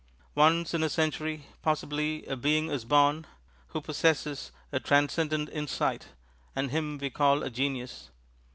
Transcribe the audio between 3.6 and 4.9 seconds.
who possesses a